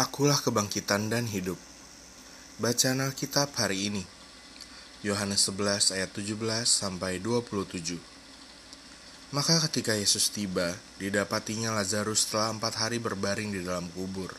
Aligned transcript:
Akulah 0.00 0.40
kebangkitan 0.40 1.12
dan 1.12 1.28
hidup. 1.28 1.60
Bacaan 2.56 3.04
Alkitab 3.04 3.52
hari 3.60 3.92
ini. 3.92 4.08
Yohanes 5.04 5.44
11 5.44 5.92
ayat 5.92 6.08
17 6.16 6.40
sampai 6.64 7.20
27. 7.20 8.00
Maka 9.36 9.60
ketika 9.68 9.92
Yesus 9.92 10.32
tiba, 10.32 10.72
didapatinya 10.96 11.76
Lazarus 11.76 12.24
setelah 12.24 12.56
empat 12.56 12.80
hari 12.80 12.96
berbaring 12.96 13.52
di 13.52 13.60
dalam 13.60 13.92
kubur. 13.92 14.32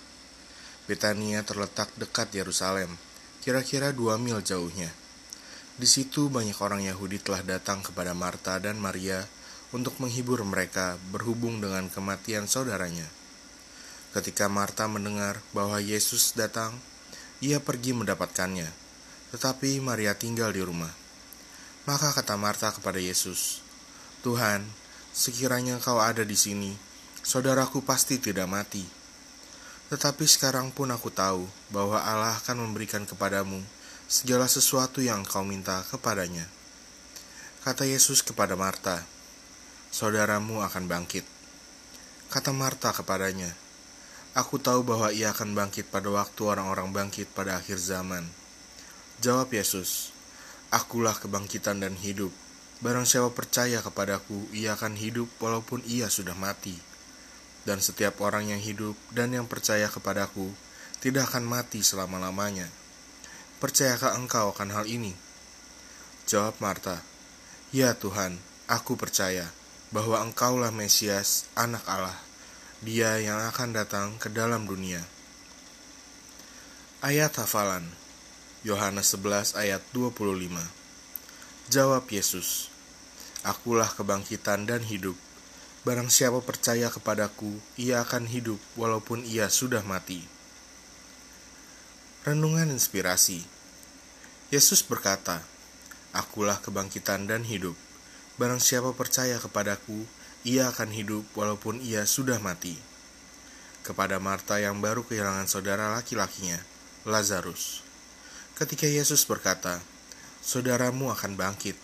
Betania 0.89 1.45
terletak 1.45 1.93
dekat 1.93 2.33
Yerusalem, 2.33 2.97
kira-kira 3.45 3.93
dua 3.93 4.17
mil 4.17 4.41
jauhnya. 4.41 4.89
Di 5.77 5.85
situ 5.85 6.33
banyak 6.33 6.57
orang 6.57 6.89
Yahudi 6.89 7.21
telah 7.21 7.45
datang 7.45 7.85
kepada 7.85 8.17
Marta 8.17 8.57
dan 8.57 8.81
Maria 8.81 9.29
untuk 9.69 9.93
menghibur 10.01 10.41
mereka 10.41 10.97
berhubung 11.13 11.61
dengan 11.61 11.85
kematian 11.85 12.49
saudaranya. 12.49 13.20
Ketika 14.11 14.51
Marta 14.51 14.91
mendengar 14.91 15.39
bahwa 15.55 15.79
Yesus 15.79 16.35
datang, 16.35 16.75
ia 17.39 17.63
pergi 17.63 17.95
mendapatkannya, 17.95 18.67
tetapi 19.31 19.79
Maria 19.79 20.19
tinggal 20.19 20.51
di 20.51 20.59
rumah. 20.59 20.91
Maka 21.87 22.11
kata 22.11 22.35
Marta 22.35 22.75
kepada 22.75 22.99
Yesus, 22.99 23.63
"Tuhan, 24.19 24.67
sekiranya 25.15 25.79
Kau 25.79 26.03
ada 26.03 26.27
di 26.27 26.35
sini, 26.35 26.75
saudaraku 27.23 27.87
pasti 27.87 28.19
tidak 28.19 28.51
mati. 28.51 28.83
Tetapi 29.87 30.27
sekarang 30.27 30.75
pun 30.75 30.91
aku 30.91 31.07
tahu 31.07 31.47
bahwa 31.71 32.03
Allah 32.03 32.35
akan 32.35 32.67
memberikan 32.67 33.07
kepadamu 33.07 33.63
segala 34.11 34.51
sesuatu 34.51 34.99
yang 34.99 35.23
kau 35.23 35.47
minta 35.47 35.87
kepadanya." 35.87 36.51
Kata 37.63 37.87
Yesus 37.87 38.19
kepada 38.19 38.59
Marta, 38.59 39.07
"Saudaramu 39.87 40.59
akan 40.67 40.91
bangkit." 40.91 41.23
Kata 42.27 42.51
Marta 42.51 42.91
kepadanya, 42.91 43.55
Aku 44.31 44.63
tahu 44.63 44.87
bahwa 44.87 45.11
ia 45.11 45.35
akan 45.35 45.51
bangkit 45.51 45.91
pada 45.91 46.07
waktu 46.07 46.47
orang-orang 46.47 46.95
bangkit 46.95 47.27
pada 47.35 47.59
akhir 47.59 47.75
zaman. 47.75 48.23
Jawab 49.19 49.51
Yesus, 49.51 50.15
Akulah 50.71 51.19
kebangkitan 51.19 51.83
dan 51.83 51.99
hidup. 51.99 52.31
Barang 52.79 53.03
siapa 53.03 53.27
percaya 53.35 53.83
kepadaku, 53.83 54.47
ia 54.55 54.79
akan 54.79 54.95
hidup 54.95 55.27
walaupun 55.43 55.83
ia 55.83 56.07
sudah 56.07 56.31
mati. 56.31 56.79
Dan 57.67 57.83
setiap 57.83 58.23
orang 58.23 58.55
yang 58.55 58.63
hidup 58.63 58.95
dan 59.11 59.35
yang 59.35 59.51
percaya 59.51 59.91
kepadaku 59.91 60.47
tidak 61.03 61.27
akan 61.27 61.43
mati 61.43 61.83
selama-lamanya. 61.83 62.71
Percayakah 63.59 64.15
engkau 64.15 64.55
akan 64.55 64.71
hal 64.71 64.87
ini? 64.87 65.11
Jawab 66.23 66.55
Marta, 66.63 67.03
Ya 67.75 67.91
Tuhan, 67.99 68.39
aku 68.71 68.95
percaya 68.95 69.51
bahwa 69.91 70.23
engkaulah 70.23 70.71
Mesias, 70.71 71.51
anak 71.59 71.83
Allah 71.83 72.30
dia 72.81 73.21
yang 73.21 73.37
akan 73.45 73.77
datang 73.77 74.17
ke 74.17 74.25
dalam 74.33 74.65
dunia. 74.65 75.05
Ayat 77.05 77.29
hafalan 77.37 77.85
Yohanes 78.65 79.13
11 79.13 79.53
ayat 79.53 79.85
25 79.93 80.17
Jawab 81.69 82.09
Yesus 82.09 82.73
Akulah 83.45 83.85
kebangkitan 83.93 84.65
dan 84.65 84.81
hidup. 84.81 85.13
Barang 85.85 86.09
siapa 86.09 86.41
percaya 86.41 86.89
kepadaku 86.89 87.61
Ia 87.77 88.01
akan 88.01 88.25
hidup 88.25 88.57
walaupun 88.73 89.29
ia 89.29 89.45
sudah 89.53 89.85
mati. 89.85 90.25
Renungan 92.25 92.73
inspirasi. 92.73 93.45
Yesus 94.49 94.81
berkata 94.81 95.45
Akulah 96.17 96.57
kebangkitan 96.57 97.29
dan 97.29 97.45
hidup. 97.45 97.77
Barang 98.41 98.57
siapa 98.57 98.89
percaya 98.97 99.37
kepadaku 99.37 100.01
ia 100.41 100.73
akan 100.73 100.89
hidup 100.89 101.25
walaupun 101.37 101.77
ia 101.85 102.01
sudah 102.09 102.41
mati. 102.41 102.73
Kepada 103.85 104.17
Marta 104.17 104.57
yang 104.57 104.81
baru 104.81 105.05
kehilangan 105.05 105.45
saudara 105.45 105.93
laki-lakinya, 105.93 106.57
Lazarus. 107.05 107.85
Ketika 108.57 108.89
Yesus 108.89 109.25
berkata, 109.25 109.81
"Saudaramu 110.41 111.13
akan 111.13 111.37
bangkit." 111.37 111.77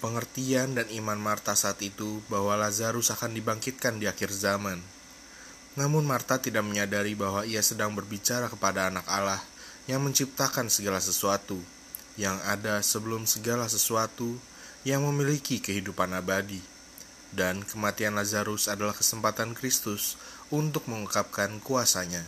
Pengertian 0.00 0.76
dan 0.76 0.88
iman 0.92 1.16
Marta 1.16 1.56
saat 1.56 1.80
itu 1.80 2.20
bahwa 2.28 2.52
Lazarus 2.56 3.12
akan 3.12 3.32
dibangkitkan 3.32 3.96
di 3.96 4.04
akhir 4.04 4.28
zaman. 4.28 4.80
Namun 5.76 6.04
Marta 6.04 6.40
tidak 6.40 6.64
menyadari 6.64 7.16
bahwa 7.16 7.44
ia 7.48 7.60
sedang 7.60 7.92
berbicara 7.92 8.48
kepada 8.48 8.88
anak 8.88 9.04
Allah 9.08 9.40
yang 9.88 10.04
menciptakan 10.04 10.68
segala 10.68 11.00
sesuatu, 11.00 11.60
yang 12.16 12.40
ada 12.44 12.80
sebelum 12.80 13.24
segala 13.24 13.68
sesuatu, 13.68 14.36
yang 14.84 15.04
memiliki 15.04 15.60
kehidupan 15.60 16.12
abadi 16.12 16.75
dan 17.34 17.66
kematian 17.66 18.14
Lazarus 18.14 18.70
adalah 18.70 18.94
kesempatan 18.94 19.56
Kristus 19.56 20.14
untuk 20.52 20.86
mengungkapkan 20.86 21.58
kuasanya. 21.58 22.22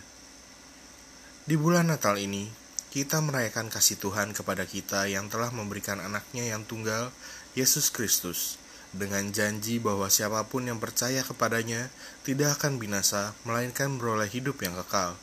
Di 1.47 1.55
bulan 1.55 1.89
Natal 1.89 2.19
ini, 2.19 2.51
kita 2.89 3.21
merayakan 3.21 3.71
kasih 3.71 4.01
Tuhan 4.01 4.35
kepada 4.35 4.65
kita 4.65 5.07
yang 5.07 5.29
telah 5.29 5.53
memberikan 5.55 6.01
anaknya 6.01 6.51
yang 6.51 6.65
tunggal, 6.65 7.15
Yesus 7.53 7.93
Kristus, 7.95 8.59
dengan 8.97 9.29
janji 9.31 9.77
bahwa 9.77 10.09
siapa 10.09 10.45
pun 10.49 10.65
yang 10.67 10.81
percaya 10.81 11.21
kepadanya 11.21 11.93
tidak 12.25 12.61
akan 12.61 12.81
binasa, 12.81 13.37
melainkan 13.45 14.01
beroleh 14.01 14.29
hidup 14.29 14.61
yang 14.65 14.77
kekal. 14.85 15.17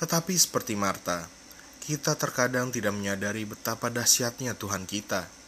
Tetapi 0.00 0.34
seperti 0.34 0.74
Marta, 0.74 1.28
kita 1.84 2.16
terkadang 2.16 2.72
tidak 2.72 2.96
menyadari 2.96 3.44
betapa 3.44 3.92
dahsyatnya 3.92 4.56
Tuhan 4.56 4.88
kita 4.88 5.43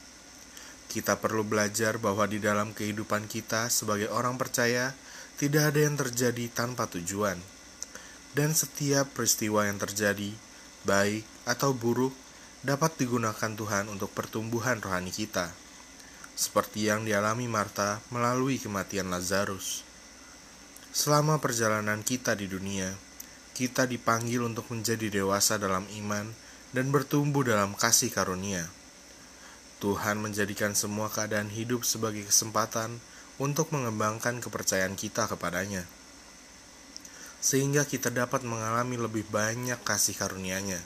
kita 0.97 1.21
perlu 1.21 1.45
belajar 1.45 2.01
bahwa 2.01 2.25
di 2.25 2.41
dalam 2.41 2.73
kehidupan 2.73 3.29
kita 3.29 3.69
sebagai 3.69 4.09
orang 4.09 4.41
percaya 4.41 4.97
tidak 5.37 5.69
ada 5.69 5.85
yang 5.85 6.01
terjadi 6.01 6.49
tanpa 6.49 6.89
tujuan. 6.89 7.37
Dan 8.33 8.57
setiap 8.57 9.13
peristiwa 9.13 9.69
yang 9.69 9.77
terjadi, 9.77 10.33
baik 10.89 11.29
atau 11.45 11.77
buruk, 11.77 12.17
dapat 12.65 12.97
digunakan 12.97 13.53
Tuhan 13.53 13.93
untuk 13.93 14.09
pertumbuhan 14.17 14.81
rohani 14.81 15.13
kita. 15.13 15.53
Seperti 16.33 16.89
yang 16.89 17.05
dialami 17.05 17.45
Marta 17.45 18.01
melalui 18.09 18.57
kematian 18.57 19.13
Lazarus. 19.13 19.85
Selama 20.97 21.37
perjalanan 21.37 22.01
kita 22.01 22.33
di 22.33 22.49
dunia, 22.49 22.89
kita 23.53 23.85
dipanggil 23.85 24.41
untuk 24.41 24.73
menjadi 24.73 25.13
dewasa 25.13 25.61
dalam 25.61 25.85
iman 25.93 26.33
dan 26.73 26.89
bertumbuh 26.89 27.45
dalam 27.45 27.77
kasih 27.77 28.09
karunia. 28.09 28.69
Tuhan 29.77 30.17
menjadikan 30.17 30.73
semua 30.73 31.13
keadaan 31.13 31.53
hidup 31.53 31.85
sebagai 31.85 32.25
kesempatan 32.25 32.97
untuk 33.37 33.69
mengembangkan 33.77 34.41
kepercayaan 34.41 34.97
kita 34.97 35.29
kepadanya, 35.29 35.85
sehingga 37.45 37.85
kita 37.85 38.09
dapat 38.09 38.41
mengalami 38.49 38.97
lebih 38.97 39.29
banyak 39.29 39.77
kasih 39.85 40.17
karunia-Nya, 40.17 40.81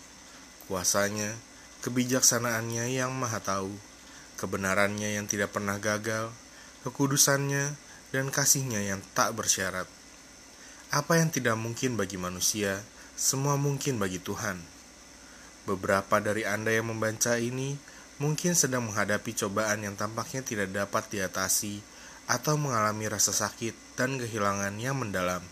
kuasanya, 0.67 1.39
kebijaksanaannya 1.87 2.91
yang 2.91 3.15
maha 3.15 3.39
tahu, 3.39 3.71
kebenarannya 4.35 5.15
yang 5.15 5.31
tidak 5.31 5.55
pernah 5.55 5.79
gagal, 5.79 6.35
kekudusannya, 6.83 7.79
dan 8.11 8.27
kasihnya 8.35 8.83
yang 8.83 8.99
tak 9.15 9.31
bersyarat. 9.39 9.87
Apa 10.91 11.23
yang 11.23 11.31
tidak 11.31 11.55
mungkin 11.55 11.95
bagi 11.95 12.19
manusia, 12.19 12.83
semua 13.15 13.55
mungkin 13.55 14.03
bagi 14.03 14.19
Tuhan. 14.19 14.59
Beberapa 15.63 16.19
dari 16.19 16.43
Anda 16.43 16.75
yang 16.75 16.91
membaca 16.91 17.39
ini 17.39 17.79
mungkin 18.21 18.53
sedang 18.53 18.85
menghadapi 18.85 19.33
cobaan 19.33 19.81
yang 19.81 19.97
tampaknya 19.97 20.45
tidak 20.45 20.69
dapat 20.71 21.09
diatasi 21.09 21.81
atau 22.29 22.55
mengalami 22.61 23.09
rasa 23.09 23.33
sakit 23.33 23.97
dan 23.97 24.21
kehilangan 24.21 24.77
yang 24.77 25.01
mendalam. 25.01 25.43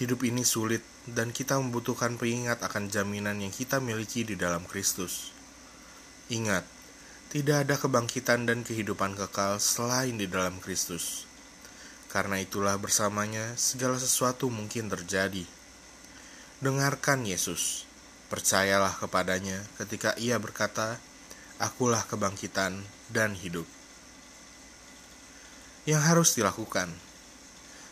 Hidup 0.00 0.24
ini 0.24 0.42
sulit 0.42 0.80
dan 1.04 1.30
kita 1.30 1.60
membutuhkan 1.60 2.16
pengingat 2.16 2.64
akan 2.64 2.88
jaminan 2.88 3.38
yang 3.38 3.52
kita 3.52 3.78
miliki 3.78 4.24
di 4.24 4.34
dalam 4.34 4.64
Kristus. 4.64 5.30
Ingat, 6.32 6.64
tidak 7.28 7.68
ada 7.68 7.74
kebangkitan 7.76 8.48
dan 8.48 8.64
kehidupan 8.64 9.12
kekal 9.12 9.60
selain 9.60 10.16
di 10.16 10.24
dalam 10.24 10.56
Kristus. 10.64 11.28
Karena 12.08 12.40
itulah 12.40 12.80
bersamanya 12.80 13.52
segala 13.60 14.00
sesuatu 14.00 14.48
mungkin 14.48 14.88
terjadi. 14.88 15.44
Dengarkan 16.64 17.28
Yesus, 17.28 17.84
percayalah 18.32 18.96
kepadanya 18.96 19.60
ketika 19.76 20.16
ia 20.16 20.40
berkata, 20.40 20.96
Akulah 21.58 22.06
kebangkitan 22.06 22.86
dan 23.10 23.34
hidup. 23.34 23.66
Yang 25.90 26.02
harus 26.06 26.30
dilakukan, 26.38 26.86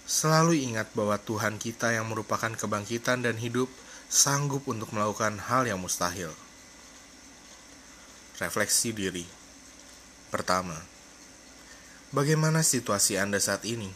selalu 0.06 0.54
ingat 0.70 0.94
bahwa 0.94 1.18
Tuhan 1.18 1.58
kita 1.58 1.90
yang 1.90 2.06
merupakan 2.06 2.54
kebangkitan 2.54 3.26
dan 3.26 3.34
hidup 3.34 3.66
sanggup 4.06 4.62
untuk 4.70 4.94
melakukan 4.94 5.42
hal 5.50 5.66
yang 5.66 5.82
mustahil. 5.82 6.30
Refleksi 8.38 8.94
diri. 8.94 9.26
Pertama, 10.30 10.78
bagaimana 12.14 12.62
situasi 12.62 13.18
Anda 13.18 13.42
saat 13.42 13.66
ini? 13.66 13.90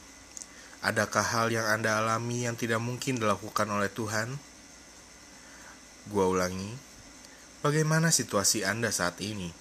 Adakah 0.83 1.23
hal 1.31 1.47
yang 1.55 1.71
Anda 1.71 2.03
alami 2.03 2.43
yang 2.43 2.59
tidak 2.59 2.83
mungkin 2.83 3.23
dilakukan 3.23 3.71
oleh 3.71 3.87
Tuhan? 3.87 4.35
Gua 6.11 6.27
ulangi, 6.27 6.90
Bagaimana 7.61 8.09
situasi 8.09 8.65
Anda 8.65 8.89
saat 8.89 9.21
ini? 9.21 9.53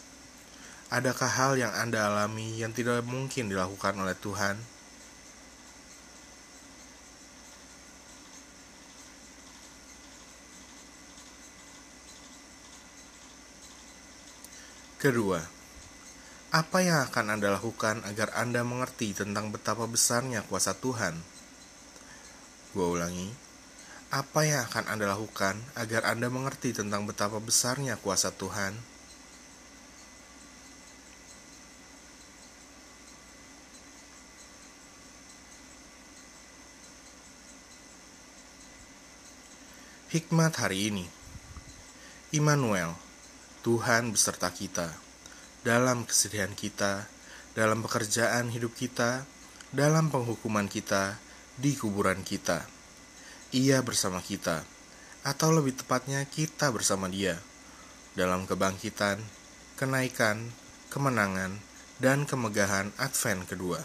Adakah 0.87 1.27
hal 1.35 1.51
yang 1.59 1.75
Anda 1.75 2.07
alami 2.07 2.55
yang 2.55 2.71
tidak 2.71 3.03
mungkin 3.03 3.51
dilakukan 3.51 3.99
oleh 3.99 4.15
Tuhan? 4.15 4.55
Kedua, 14.95 15.43
apa 16.55 16.79
yang 16.79 17.03
akan 17.03 17.35
Anda 17.35 17.51
lakukan 17.51 18.07
agar 18.07 18.31
Anda 18.39 18.63
mengerti 18.63 19.11
tentang 19.11 19.51
betapa 19.51 19.83
besarnya 19.91 20.47
kuasa 20.47 20.71
Tuhan? 20.71 21.19
Gua 22.71 22.95
ulangi, 22.95 23.48
apa 24.09 24.41
yang 24.41 24.65
akan 24.65 24.89
Anda 24.89 25.05
lakukan 25.13 25.61
agar 25.77 26.01
Anda 26.09 26.33
mengerti 26.33 26.73
tentang 26.73 27.05
betapa 27.05 27.37
besarnya 27.37 27.93
kuasa 28.01 28.33
Tuhan? 28.33 28.73
Hikmat 40.09 40.57
hari 40.57 40.89
ini 40.89 41.05
Immanuel, 42.33 42.97
Tuhan 43.61 44.09
beserta 44.09 44.49
kita, 44.49 44.97
dalam 45.61 46.09
kesedihan 46.09 46.53
kita, 46.57 47.05
dalam 47.53 47.85
pekerjaan 47.85 48.49
hidup 48.49 48.73
kita, 48.73 49.25
dalam 49.69 50.09
penghukuman 50.09 50.65
kita, 50.65 51.21
di 51.61 51.77
kuburan 51.77 52.25
kita. 52.25 52.78
Ia 53.49 53.81
bersama 53.81 54.21
kita, 54.21 54.61
atau 55.25 55.49
lebih 55.49 55.73
tepatnya 55.73 56.21
kita 56.29 56.69
bersama 56.69 57.09
dia, 57.09 57.41
dalam 58.13 58.45
kebangkitan, 58.45 59.17
kenaikan, 59.73 60.53
kemenangan, 60.93 61.57
dan 61.97 62.29
kemegahan 62.29 62.93
Advent 63.01 63.49
kedua. 63.49 63.81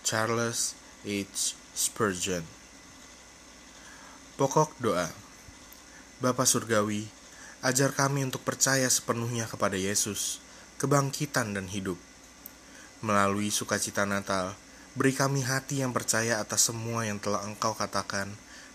Charles 0.00 0.72
H. 1.04 1.52
Spurgeon 1.76 2.48
Pokok 4.40 4.72
doa 4.80 5.12
Bapa 6.24 6.48
Surgawi, 6.48 7.04
ajar 7.60 7.92
kami 7.92 8.24
untuk 8.24 8.40
percaya 8.40 8.88
sepenuhnya 8.88 9.44
kepada 9.44 9.76
Yesus, 9.76 10.40
kebangkitan 10.80 11.52
dan 11.52 11.68
hidup. 11.68 12.00
Melalui 13.04 13.52
sukacita 13.52 14.08
Natal, 14.08 14.56
beri 14.96 15.12
kami 15.12 15.44
hati 15.44 15.84
yang 15.84 15.92
percaya 15.92 16.40
atas 16.40 16.72
semua 16.72 17.04
yang 17.04 17.20
telah 17.20 17.44
Engkau 17.44 17.76
katakan 17.76 18.32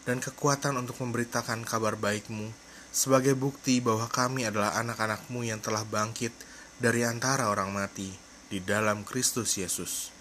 dan 0.08 0.18
kekuatan 0.18 0.78
untuk 0.78 0.98
memberitakan 1.02 1.62
kabar 1.68 1.98
baikmu 1.98 2.50
sebagai 2.92 3.38
bukti 3.38 3.80
bahwa 3.80 4.10
kami 4.12 4.44
adalah 4.44 4.76
anak-anakmu 4.82 5.48
yang 5.48 5.64
telah 5.64 5.88
bangkit 5.88 6.36
dari 6.82 7.06
antara 7.06 7.48
orang 7.48 7.72
mati 7.72 8.12
di 8.52 8.60
dalam 8.60 9.08
Kristus 9.08 9.56
Yesus. 9.56 10.12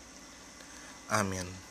Amin. 1.11 1.70